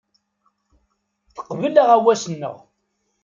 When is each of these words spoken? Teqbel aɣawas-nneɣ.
Teqbel 1.35 1.75
aɣawas-nneɣ. 1.83 2.55